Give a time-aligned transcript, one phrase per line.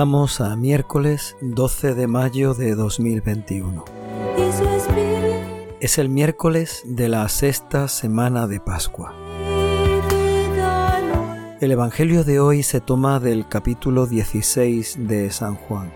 [0.00, 3.84] Estamos a miércoles 12 de mayo de 2021.
[5.78, 9.14] Es el miércoles de la sexta semana de Pascua.
[11.60, 15.92] El Evangelio de hoy se toma del capítulo 16 de San Juan.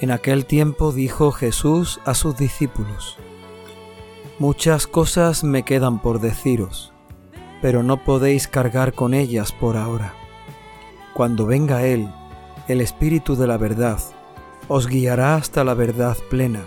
[0.00, 3.18] En aquel tiempo dijo Jesús a sus discípulos,
[4.38, 6.94] Muchas cosas me quedan por deciros,
[7.60, 10.14] pero no podéis cargar con ellas por ahora.
[11.20, 12.08] Cuando venga Él,
[12.66, 14.00] el Espíritu de la verdad,
[14.68, 16.64] os guiará hasta la verdad plena,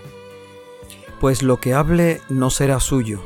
[1.20, 3.20] pues lo que hable no será suyo,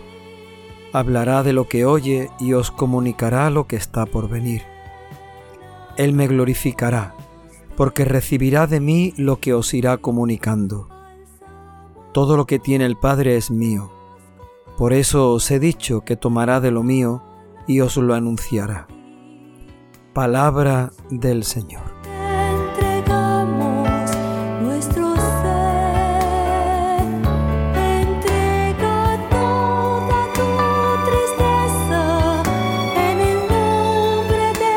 [0.94, 4.62] hablará de lo que oye y os comunicará lo que está por venir.
[5.98, 7.13] Él me glorificará,
[7.76, 10.88] porque recibirá de mí lo que os irá comunicando.
[12.13, 13.91] Todo lo que tiene el Padre es mío,
[14.77, 17.21] por eso os he dicho que tomará de lo mío
[17.68, 18.88] y os lo anunciará.
[20.18, 21.84] Palabra del Señor.
[22.04, 23.87] Entregamos
[24.63, 26.23] nuestro ser,
[27.76, 30.48] entrega toda tu
[31.05, 32.41] tristeza
[32.95, 34.73] en el nombre de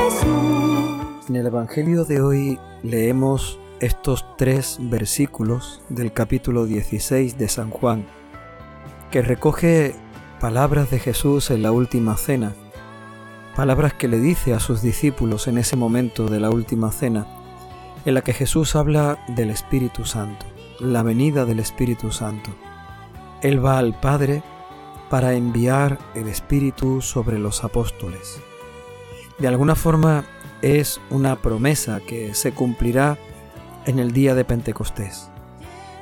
[0.00, 1.28] Jesús.
[1.28, 8.06] En el Evangelio de hoy leemos estos tres versículos del capítulo 16 de San Juan,
[9.10, 9.94] que recoge
[10.40, 12.54] palabras de Jesús en la última cena
[13.54, 17.26] palabras que le dice a sus discípulos en ese momento de la última cena,
[18.04, 20.46] en la que Jesús habla del Espíritu Santo,
[20.78, 22.50] la venida del Espíritu Santo.
[23.42, 24.42] Él va al Padre
[25.08, 28.40] para enviar el Espíritu sobre los apóstoles.
[29.38, 30.24] De alguna forma
[30.62, 33.18] es una promesa que se cumplirá
[33.86, 35.30] en el día de Pentecostés.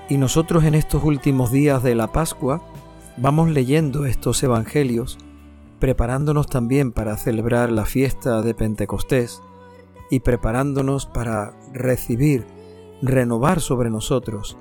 [0.08, 2.62] Y nosotros en estos últimos días de la Pascua
[3.16, 5.18] vamos leyendo estos evangelios
[5.78, 9.42] preparándonos también para celebrar la fiesta de Pentecostés
[10.10, 12.46] y preparándonos para recibir,
[13.02, 14.56] renovar sobre nosotros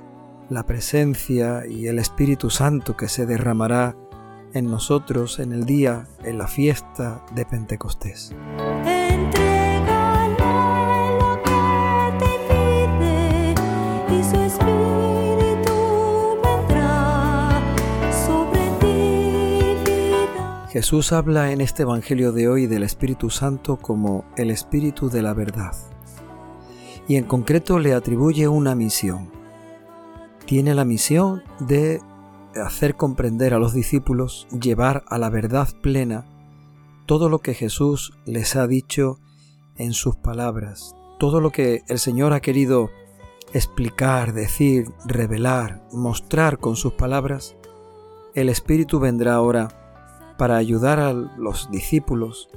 [0.50, 3.96] la presencia y el Espíritu Santo que se derramará
[4.54, 8.34] en nosotros en el día, en la fiesta de Pentecostés.
[20.78, 25.34] Jesús habla en este Evangelio de hoy del Espíritu Santo como el Espíritu de la
[25.34, 25.72] verdad.
[27.08, 29.32] Y en concreto le atribuye una misión.
[30.46, 32.00] Tiene la misión de
[32.64, 36.26] hacer comprender a los discípulos, llevar a la verdad plena
[37.08, 39.18] todo lo que Jesús les ha dicho
[39.78, 42.92] en sus palabras, todo lo que el Señor ha querido
[43.52, 47.56] explicar, decir, revelar, mostrar con sus palabras,
[48.36, 49.87] el Espíritu vendrá ahora
[50.38, 52.50] para ayudar a los discípulos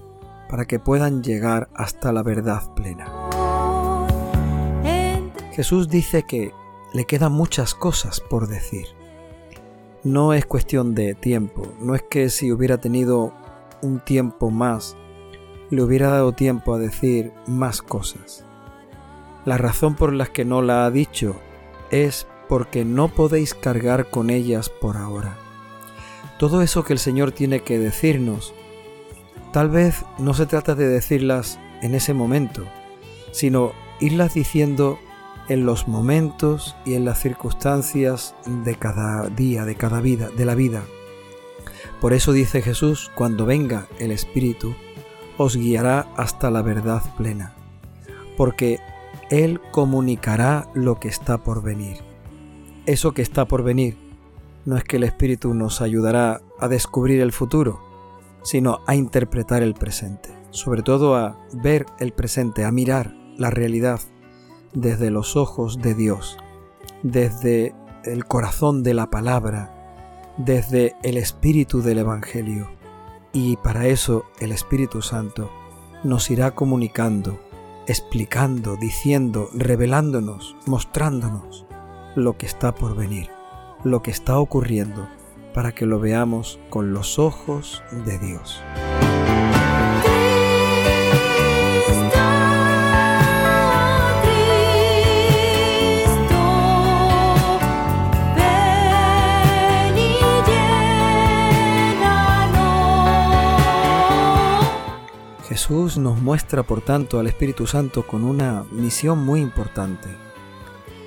[0.49, 3.07] para que puedan llegar hasta la verdad plena.
[5.53, 6.53] Jesús dice que
[6.93, 8.87] le quedan muchas cosas por decir.
[10.03, 13.33] No es cuestión de tiempo, no es que si hubiera tenido
[13.83, 14.97] un tiempo más,
[15.71, 18.45] le hubiera dado tiempo a decir más cosas.
[19.45, 21.37] La razón por la que no la ha dicho
[21.91, 25.37] es porque no podéis cargar con ellas por ahora.
[26.41, 28.55] Todo eso que el Señor tiene que decirnos,
[29.53, 32.65] tal vez no se trata de decirlas en ese momento,
[33.31, 34.99] sino irlas diciendo
[35.51, 40.55] en los momentos y en las circunstancias de cada día, de cada vida, de la
[40.55, 40.83] vida.
[42.01, 44.75] Por eso dice Jesús, cuando venga el Espíritu,
[45.37, 47.53] os guiará hasta la verdad plena,
[48.39, 48.79] porque
[49.29, 51.99] Él comunicará lo que está por venir.
[52.87, 54.10] Eso que está por venir
[54.71, 57.81] no es que el Espíritu nos ayudará a descubrir el futuro,
[58.43, 63.99] sino a interpretar el presente, sobre todo a ver el presente, a mirar la realidad
[64.73, 66.39] desde los ojos de Dios,
[67.03, 67.75] desde
[68.05, 69.75] el corazón de la palabra,
[70.39, 72.71] desde el espíritu del Evangelio.
[73.33, 75.51] Y para eso el Espíritu Santo
[76.05, 77.41] nos irá comunicando,
[77.89, 81.67] explicando, diciendo, revelándonos, mostrándonos
[82.15, 83.31] lo que está por venir,
[83.85, 85.09] lo que está ocurriendo,
[85.55, 88.63] para que lo veamos con los ojos de Dios.
[105.49, 110.09] Jesús nos muestra, por tanto, al Espíritu Santo con una misión muy importante.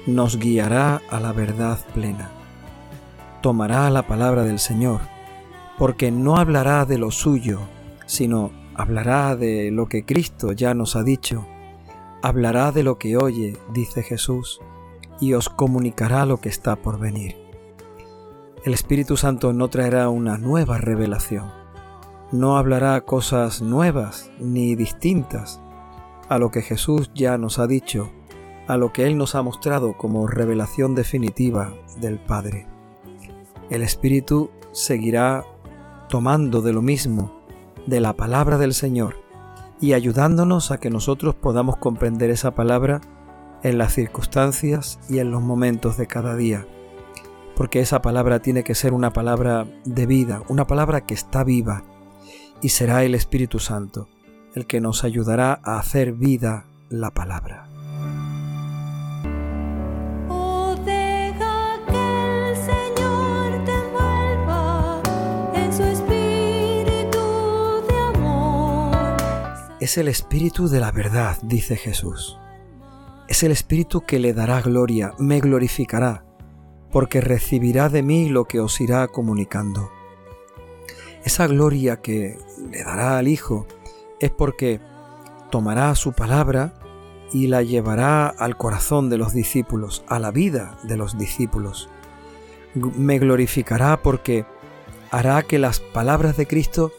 [0.06, 2.43] Nos guiará a la verdad plena.
[3.44, 5.02] Tomará la palabra del Señor,
[5.78, 7.60] porque no hablará de lo suyo,
[8.08, 11.46] sino hablará de lo que Cristo ya nos ha dicho
[12.24, 14.62] hablará de lo que oye, dice Jesús,
[15.20, 17.36] y os comunicará lo que está por venir.
[18.64, 21.52] El Espíritu Santo no traerá una nueva revelación,
[22.32, 25.62] no hablará cosas nuevas ni distintas
[26.30, 28.10] a lo que Jesús ya nos ha dicho,
[28.68, 32.73] a lo que Él nos ha mostrado como revelación definitiva del Padre.
[33.74, 35.44] El Espíritu seguirá
[36.08, 37.42] tomando de lo mismo,
[37.88, 39.16] de la palabra del Señor,
[39.82, 43.02] y ayudándonos a que nosotros podamos comprender esa palabra
[43.64, 46.68] en las circunstancias y en los momentos de cada día.
[47.56, 51.84] Porque esa palabra tiene que ser una palabra de vida, una palabra que está viva,
[52.62, 54.08] y será el Espíritu Santo
[54.54, 57.73] el que nos ayudará a hacer vida la palabra.
[69.84, 72.40] Es el Espíritu de la verdad, dice Jesús.
[73.28, 76.24] Es el Espíritu que le dará gloria, me glorificará,
[76.90, 79.92] porque recibirá de mí lo que os irá comunicando.
[81.26, 82.38] Esa gloria que
[82.72, 83.68] le dará al Hijo
[84.22, 84.80] es porque
[85.52, 86.76] tomará su palabra
[87.34, 91.90] y la llevará al corazón de los discípulos, a la vida de los discípulos.
[92.74, 94.46] Me glorificará porque
[95.12, 96.94] hará que las palabras de Cristo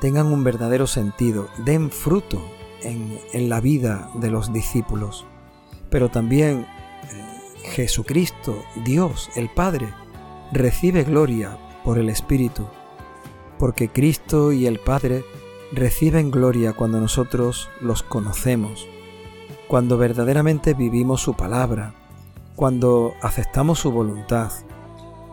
[0.00, 2.42] tengan un verdadero sentido, den fruto
[2.82, 5.26] en, la vida de los discípulos.
[5.90, 9.92] Pero también eh, Jesucristo, Dios, el Padre,
[10.52, 12.66] recibe gloria por el Espíritu,
[13.58, 15.24] porque Cristo y el Padre
[15.72, 18.88] reciben gloria cuando nosotros los conocemos,
[19.68, 21.94] cuando verdaderamente vivimos su palabra,
[22.56, 24.50] cuando aceptamos su voluntad,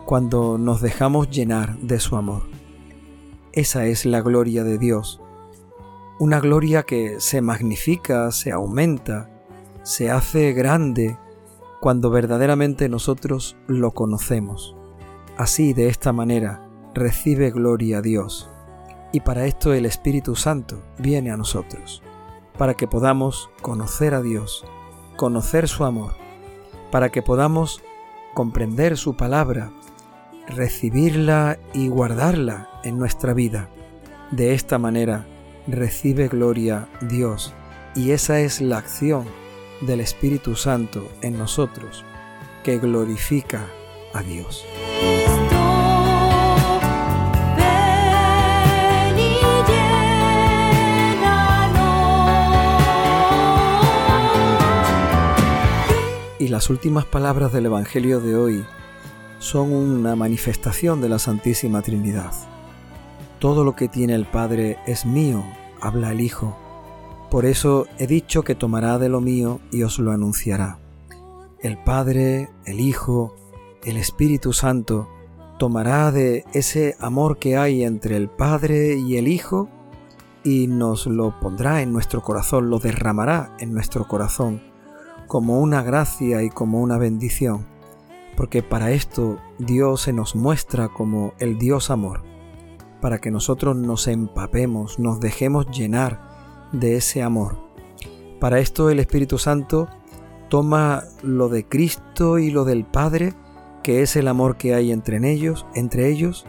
[0.04, 2.57] cuando nos dejamos llenar de su amor.
[3.52, 5.20] Esa es la gloria de Dios,
[6.20, 9.30] una gloria que se magnifica, se aumenta,
[9.82, 11.16] se hace grande
[11.80, 14.76] cuando verdaderamente nosotros lo conocemos.
[15.38, 18.50] Así, de esta manera, recibe gloria a Dios.
[19.12, 22.02] Y para esto el Espíritu Santo viene a nosotros,
[22.58, 24.66] para que podamos conocer a Dios,
[25.16, 26.12] conocer su amor,
[26.90, 27.82] para que podamos
[28.34, 29.72] comprender su palabra,
[30.48, 33.68] recibirla y guardarla en nuestra vida.
[34.30, 35.26] De esta manera
[35.66, 37.54] recibe gloria Dios
[37.94, 39.26] y esa es la acción
[39.80, 42.04] del Espíritu Santo en nosotros
[42.62, 43.66] que glorifica
[44.12, 44.64] a Dios.
[56.40, 58.64] Y las últimas palabras del Evangelio de hoy
[59.38, 62.32] son una manifestación de la Santísima Trinidad.
[63.38, 65.44] Todo lo que tiene el Padre es mío,
[65.80, 66.56] habla el Hijo.
[67.30, 70.78] Por eso he dicho que tomará de lo mío y os lo anunciará.
[71.60, 73.36] El Padre, el Hijo,
[73.84, 75.08] el Espíritu Santo
[75.58, 79.68] tomará de ese amor que hay entre el Padre y el Hijo
[80.42, 84.62] y nos lo pondrá en nuestro corazón, lo derramará en nuestro corazón
[85.28, 87.66] como una gracia y como una bendición,
[88.36, 92.22] porque para esto Dios se nos muestra como el Dios amor,
[93.00, 96.20] para que nosotros nos empapemos, nos dejemos llenar
[96.72, 97.58] de ese amor.
[98.40, 99.88] Para esto el Espíritu Santo
[100.48, 103.34] toma lo de Cristo y lo del Padre,
[103.82, 106.46] que es el amor que hay entre ellos, entre ellos,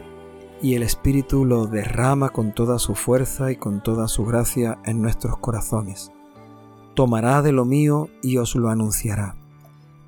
[0.62, 5.00] y el Espíritu lo derrama con toda su fuerza y con toda su gracia en
[5.00, 6.12] nuestros corazones.
[6.94, 9.36] Tomará de lo mío y os lo anunciará.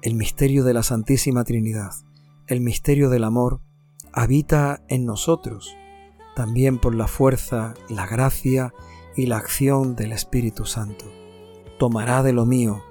[0.03, 1.93] El misterio de la Santísima Trinidad,
[2.47, 3.61] el misterio del amor,
[4.13, 5.75] habita en nosotros,
[6.35, 8.73] también por la fuerza, la gracia
[9.17, 11.05] y la acción del Espíritu Santo.
[11.79, 12.83] Tomará de lo mío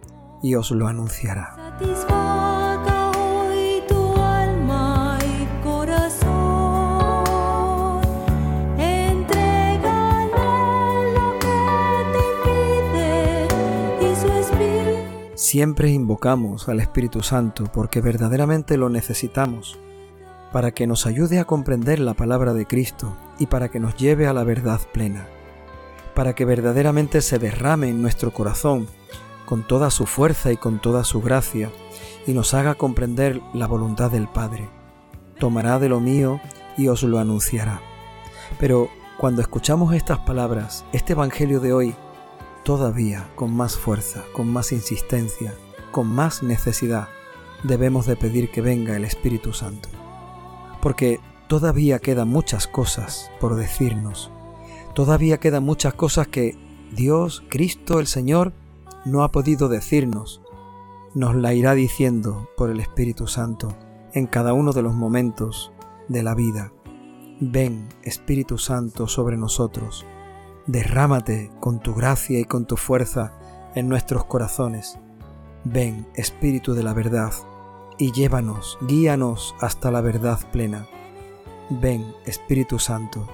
[0.43, 1.55] y os lo anunciará.
[1.55, 7.21] Satisfaga hoy tu alma y corazón.
[8.77, 10.31] Entrégale
[11.13, 11.57] lo que
[12.13, 13.47] te pide
[14.01, 15.31] y su espíritu.
[15.35, 19.79] Siempre invocamos al Espíritu Santo porque verdaderamente lo necesitamos,
[20.51, 24.27] para que nos ayude a comprender la palabra de Cristo y para que nos lleve
[24.27, 25.27] a la verdad plena,
[26.13, 28.87] para que verdaderamente se derrame en nuestro corazón
[29.45, 31.69] con toda su fuerza y con toda su gracia
[32.25, 34.69] y nos haga comprender la voluntad del Padre.
[35.39, 36.39] Tomará de lo mío
[36.77, 37.81] y os lo anunciará.
[38.59, 41.95] Pero cuando escuchamos estas palabras, este Evangelio de hoy,
[42.63, 45.53] todavía con más fuerza, con más insistencia,
[45.91, 47.07] con más necesidad,
[47.63, 49.89] debemos de pedir que venga el Espíritu Santo.
[50.81, 54.31] Porque todavía quedan muchas cosas por decirnos.
[54.93, 56.57] Todavía quedan muchas cosas que
[56.91, 58.53] Dios, Cristo, el Señor,
[59.05, 60.41] no ha podido decirnos,
[61.13, 63.75] nos la irá diciendo por el Espíritu Santo
[64.13, 65.71] en cada uno de los momentos
[66.07, 66.71] de la vida.
[67.39, 70.05] Ven, Espíritu Santo, sobre nosotros.
[70.67, 73.33] Derrámate con tu gracia y con tu fuerza
[73.73, 74.99] en nuestros corazones.
[75.63, 77.33] Ven, Espíritu de la verdad,
[78.01, 80.87] y llévanos, guíanos hasta la verdad plena.
[81.69, 83.27] Ven, Espíritu Santo,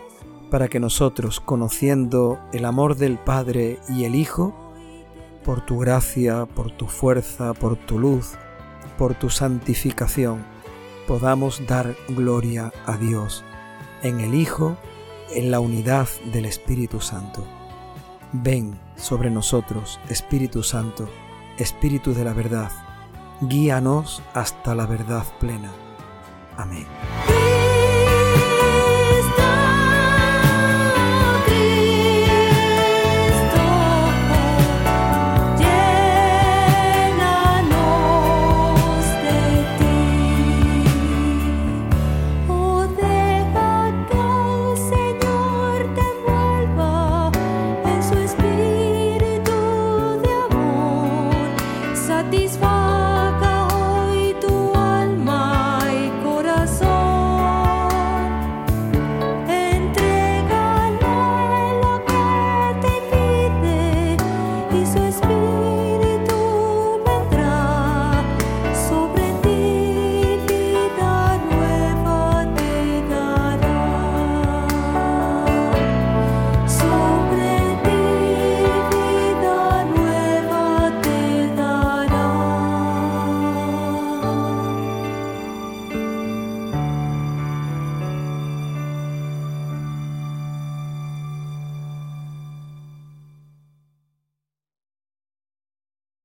[0.51, 4.53] para que nosotros, conociendo el amor del Padre y el Hijo,
[5.45, 8.33] por tu gracia, por tu fuerza, por tu luz,
[8.97, 10.43] por tu santificación,
[11.07, 13.45] podamos dar gloria a Dios
[14.03, 14.75] en el Hijo,
[15.33, 17.41] en la unidad del Espíritu Santo.
[18.33, 21.07] Ven sobre nosotros, Espíritu Santo,
[21.57, 22.69] Espíritu de la verdad,
[23.39, 25.72] Guíanos hasta la verdad plena.
[26.58, 26.88] Amén.
[31.46, 33.62] Cristo,
[37.67, 39.39] llenanos de
[39.77, 40.00] ti.
[42.50, 43.74] Oh, deja
[44.10, 47.32] que el Señor te vuelva,
[47.86, 49.58] en su espíritu
[50.24, 51.46] de amor,
[51.96, 52.66] satisfacción.